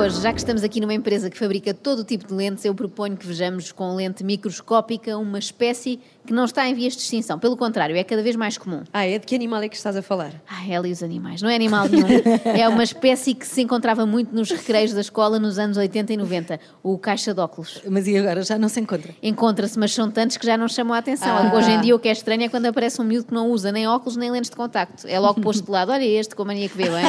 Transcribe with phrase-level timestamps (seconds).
[0.00, 2.74] hoje, já que estamos aqui numa empresa que fabrica todo o tipo de lentes, eu
[2.74, 7.38] proponho que vejamos com lente microscópica uma espécie que não está em vias de extinção.
[7.38, 8.82] Pelo contrário, é cada vez mais comum.
[8.92, 9.18] Ah, é?
[9.18, 10.32] De que animal é que estás a falar?
[10.48, 11.42] Ah, ela e os animais.
[11.42, 12.06] Não é animal nenhum.
[12.44, 16.16] é uma espécie que se encontrava muito nos recreios da escola nos anos 80 e
[16.16, 16.60] 90.
[16.82, 17.82] O caixa de óculos.
[17.88, 18.42] Mas e agora?
[18.42, 19.12] Já não se encontra?
[19.20, 21.36] Encontra-se, mas são tantos que já não chamam a atenção.
[21.36, 21.52] Ah.
[21.56, 23.72] Hoje em dia o que é estranho é quando aparece um miúdo que não usa
[23.72, 25.06] nem óculos nem lentes de contacto.
[25.08, 25.90] É logo posto de lado.
[25.90, 27.04] Olha este, com a mania que vê bem.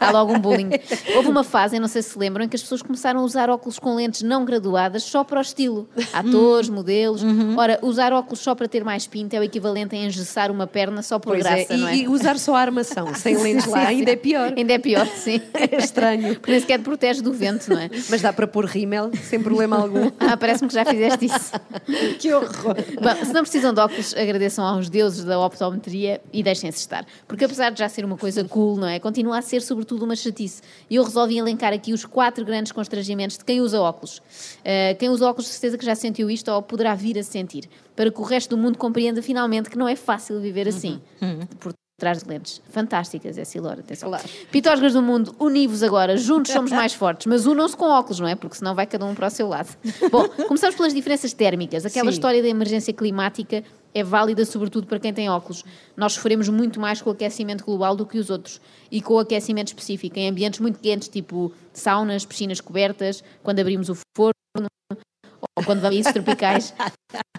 [0.00, 0.70] Há logo um bullying.
[1.16, 3.50] Houve uma fase, não sei se se lembram, em que as pessoas começaram a usar
[3.50, 5.88] óculos com lentes não graduadas só para o estilo.
[6.12, 7.22] Atores, modelos.
[7.56, 11.02] Ora, usar óculos só para ter mais pinta é o equivalente a engessar uma perna
[11.02, 11.76] só por Pois graça, é.
[11.78, 11.96] não é?
[11.96, 14.52] E, e usar só a armação, sem lentes lá, ainda é pior.
[14.54, 15.40] Ainda é pior, sim.
[15.54, 16.34] É estranho.
[16.34, 17.88] Porque nem sequer te protege do vento, não é?
[18.10, 20.04] Mas dá para pôr rímel sem problema algum.
[20.20, 21.52] Ah, parece-me que já fizeste isso.
[22.18, 22.76] Que horror!
[23.00, 27.04] Bom, se não precisam de óculos, agradeçam aos deuses da optometria e deixem-se estar.
[27.26, 28.98] Porque apesar de já ser uma coisa cool, não é?
[28.98, 30.62] Continua a ser sobretudo uma chatice.
[30.88, 34.18] E eu resolvi elencar aqui os quatro grandes constrangimentos de quem usa óculos.
[34.18, 37.68] Uh, quem usa óculos, de certeza que já sentiu isto ou poderá vir a sentir.
[37.96, 41.00] Para o resto do mundo compreenda finalmente que não é fácil viver assim.
[41.60, 42.60] Por trás de lentes.
[42.68, 44.08] Fantásticas, é Silor, atenção.
[44.08, 44.28] Claro.
[44.50, 48.34] Pitósgas do mundo, univos agora, juntos somos mais fortes, mas unam-se com óculos, não é?
[48.34, 49.76] Porque senão vai cada um para o seu lado.
[50.10, 51.86] Bom, começamos pelas diferenças térmicas.
[51.86, 52.14] Aquela Sim.
[52.14, 53.62] história da emergência climática
[53.94, 55.64] é válida sobretudo para quem tem óculos.
[55.96, 59.18] Nós sofremos muito mais com o aquecimento global do que os outros e com o
[59.20, 64.34] aquecimento específico em ambientes muito quentes, tipo saunas, piscinas cobertas, quando abrimos o forno
[65.56, 66.74] ou quando a países tropicais.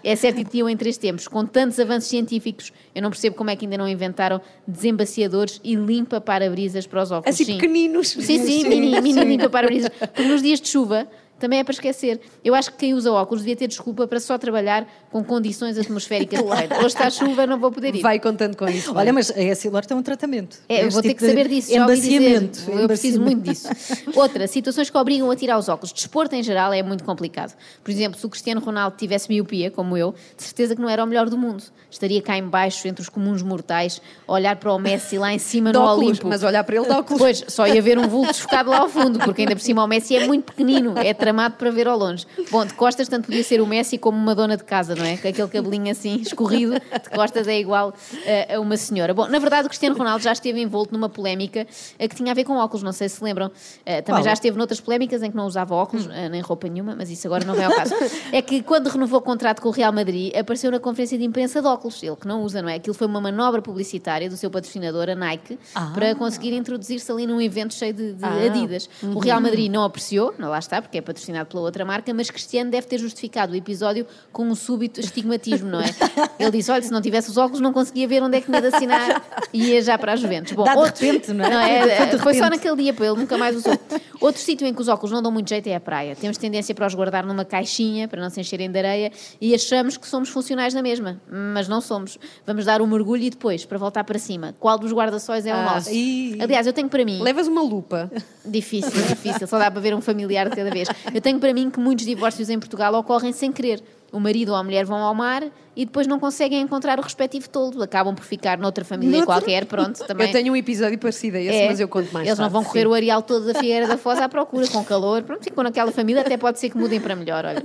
[0.04, 3.50] É certo que tinham em três tempos, com tantos avanços científicos, eu não percebo como
[3.50, 7.34] é que ainda não inventaram desembaciadores e limpa para-brisas para os óculos.
[7.34, 7.58] Assim Sim.
[7.58, 8.10] pequeninos.
[8.10, 9.90] Sim, sim, mini, mini limpa para-brisas.
[9.90, 11.08] Porque nos dias de chuva
[11.40, 12.20] também é para esquecer.
[12.44, 16.40] Eu acho que quem usa óculos devia ter desculpa para só trabalhar com condições atmosféricas.
[16.40, 18.02] Hoje está chuva, não vou poder ir.
[18.02, 18.94] Vai contando com isso.
[18.96, 20.58] Olha, mas a Essilor tem um tratamento.
[20.68, 22.16] É, eu vou ter tipo que saber disso, já ouvi dizer.
[22.16, 22.72] Embaciamento.
[22.72, 23.22] Eu preciso embaciamento.
[23.22, 23.70] muito disso.
[24.16, 25.92] Outra, situações que obrigam a tirar os óculos.
[25.92, 27.56] Desporto em geral é muito complicado.
[27.84, 31.04] Por exemplo, se o Cristiano Ronaldo tivesse miopia, como eu, de certeza que não era
[31.04, 31.64] o melhor do mundo.
[31.90, 35.40] Estaria cá em baixo, entre os comuns mortais, a olhar para o Messi lá em
[35.40, 36.28] cima de no óculos, Olimpo.
[36.28, 37.20] mas olhar para ele de óculos.
[37.20, 39.88] Pois, só ia ver um vulto desfocado lá ao fundo, porque ainda por cima o
[39.88, 42.24] Messi é muito pequenino, é tramado para ver ao longe.
[42.52, 45.18] Bom, de costas, tanto podia ser o Messi como uma dona de casa, não é?
[45.18, 49.12] Com aquele cabelinho assim escorrido, de costas é igual eh, a uma senhora.
[49.12, 51.66] Bom, na verdade, o Cristiano Ronaldo já esteve envolto numa polémica
[51.98, 53.50] eh, que tinha a ver com óculos, não sei se se lembram.
[53.86, 57.10] Eh, também já esteve noutras polémicas em que não usava óculos, nem roupa nenhuma, mas
[57.10, 57.96] isso agora não vem ao caso.
[58.32, 61.60] É que quando renovou o contrato com o Real Madrid, apareceu na conferência de imprensa
[61.62, 62.76] de óculos, ele que não usa, não é?
[62.76, 65.58] Aquilo foi uma manobra publicitária do seu patrocinador, a Nike,
[65.94, 68.46] para conseguir introduzir-se ali num evento cheio de, de Ah.
[68.46, 68.88] Adidas.
[69.02, 72.30] O Real Madrid não apreciou, não lá está, porque é patrocinado pela outra marca, mas
[72.30, 75.86] Cristiano deve ter justificado o episódio com um súbito estigmatismo, não é?
[76.38, 78.60] Ele disse: olha, se não tivesse os óculos, não conseguia ver onde é que tinha
[78.62, 80.52] de assinar e ia já para a Juventus.
[80.52, 81.50] Bom, Dá de outro- repente, não é?
[81.50, 83.74] Não, Foi é, de foi só naquele dia para ele, nunca mais usou.
[84.20, 86.16] Outro sítio em que os óculos não dão muito jeito é a praia.
[86.16, 89.98] Temos tendência para os guardar numa caixinha para não se encherem de areia e achamos
[89.98, 91.20] que somos funcionais na mesma,
[91.54, 92.18] mas não somos.
[92.46, 95.56] Vamos dar um mergulho e depois, para voltar para cima, qual dos guarda-sóis é o
[95.58, 95.90] Ah, nosso?
[95.92, 97.22] e- Aliás, eu tenho para mim.
[97.22, 98.12] Levas uma lupa.
[98.46, 100.88] Difícil, difícil, só dá para ver um familiar de cada vez.
[101.14, 103.82] Eu tenho para mim que muitos divórcios em Portugal ocorrem sem querer.
[104.12, 105.44] O marido ou a mulher vão ao mar
[105.76, 107.84] e depois não conseguem encontrar o respectivo toldo.
[107.84, 109.36] Acabam por ficar noutra família Noutra?
[109.36, 110.28] qualquer, pronto, também.
[110.28, 112.54] Eu tenho um episódio parecido a esse, É, mas eu conto mais Eles não tarde,
[112.54, 112.88] vão correr sim.
[112.88, 115.22] o areal todo da Figueira da Foz à procura, com calor.
[115.24, 117.64] Pronto, ficam naquela família, até pode ser que mudem para melhor, olha.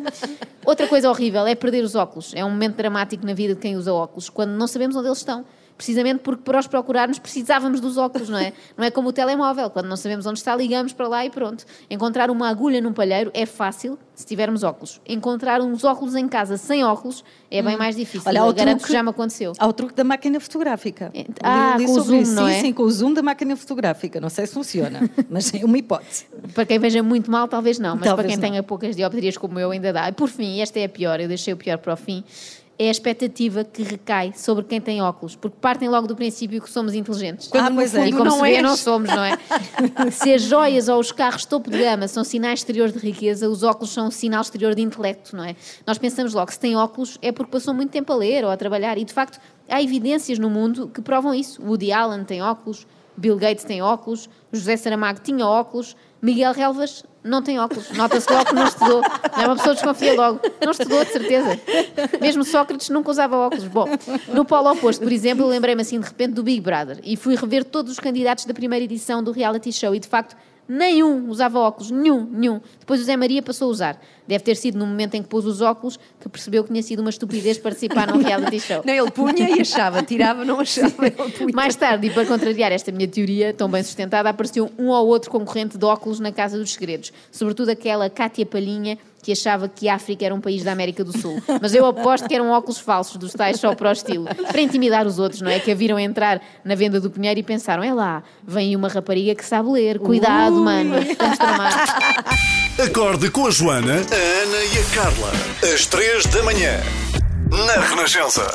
[0.64, 2.32] Outra coisa horrível é perder os óculos.
[2.34, 5.18] É um momento dramático na vida de quem usa óculos, quando não sabemos onde eles
[5.18, 5.44] estão.
[5.80, 8.52] Precisamente porque para os procurarmos precisávamos dos óculos, não é?
[8.76, 11.64] Não é como o telemóvel, quando não sabemos onde está, ligamos para lá e pronto.
[11.90, 15.00] Encontrar uma agulha num palheiro é fácil se tivermos óculos.
[15.08, 18.28] Encontrar uns óculos em casa sem óculos é bem mais difícil.
[18.28, 19.52] Olha, Eu garanto truque- que já me aconteceu.
[19.58, 21.10] Há o truque da máquina fotográfica.
[21.14, 22.34] É, ah, Li- li com o zoom, isso.
[22.34, 22.60] não sim, é?
[22.60, 24.20] Sim, com o zoom da máquina fotográfica.
[24.20, 26.26] Não sei se funciona, mas é uma hipótese.
[26.54, 28.50] Para quem veja muito mal, talvez não, mas Talvez para quem não.
[28.50, 30.08] tenha poucas dioptrias como eu, ainda dá.
[30.10, 32.22] E por fim, esta é a pior, eu deixei o pior para o fim,
[32.82, 36.70] é a expectativa que recai sobre quem tem óculos, porque partem logo do princípio que
[36.70, 37.48] somos inteligentes.
[37.48, 37.98] Quando Ah, pois é.
[37.98, 38.62] fundo E como não se vê, és.
[38.62, 39.38] não somos, não é?
[40.10, 43.62] se as joias ou os carros topo de gama são sinais exteriores de riqueza, os
[43.62, 45.54] óculos são um sinal exterior de intelecto, não é?
[45.86, 48.56] Nós pensamos logo, se tem óculos é porque passou muito tempo a ler ou a
[48.56, 49.38] trabalhar, e de facto
[49.68, 51.62] há evidências no mundo que provam isso.
[51.62, 57.42] Woody Allen tem óculos, Bill Gates tem óculos, José Saramago tinha óculos, Miguel Relvas não
[57.42, 57.90] tem óculos.
[57.90, 59.02] Nota-se logo que não estudou.
[59.02, 60.40] Não é uma pessoa desconfia logo.
[60.64, 61.60] Não estudou, de certeza.
[62.20, 63.64] Mesmo Sócrates nunca usava óculos.
[63.64, 63.86] Bom,
[64.28, 67.64] no polo oposto, por exemplo, lembrei-me assim de repente do Big Brother e fui rever
[67.64, 70.36] todos os candidatos da primeira edição do reality show e de facto
[70.72, 72.60] Nenhum usava óculos, nenhum, nenhum.
[72.78, 74.00] Depois o Zé Maria passou a usar.
[74.24, 77.00] Deve ter sido no momento em que pôs os óculos que percebeu que tinha sido
[77.00, 78.80] uma estupidez participar num reality show.
[78.86, 80.94] Não, ele punha e achava, tirava, não achava.
[81.52, 85.28] Mais tarde, e para contrariar esta minha teoria, tão bem sustentada, apareceu um ou outro
[85.28, 87.12] concorrente de óculos na Casa dos Segredos.
[87.32, 91.16] Sobretudo aquela Cátia Palhinha, que achava que a África era um país da América do
[91.16, 91.42] Sul.
[91.60, 94.24] Mas eu aposto que eram óculos falsos, dos tais só para o estilo.
[94.24, 95.58] Para intimidar os outros, não é?
[95.58, 98.88] Que a viram entrar na venda do Pinheiro e pensaram, é lá, vem aí uma
[98.88, 99.98] rapariga que sabe ler.
[99.98, 101.90] Cuidado, mano, estamos tramados.
[102.78, 105.32] Acorde com a Joana, a Ana e a Carla.
[105.74, 106.80] Às três da manhã.
[107.50, 108.46] Na Renascença.